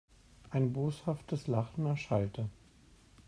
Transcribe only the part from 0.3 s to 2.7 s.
Ein boshaftes Lachen erschallte.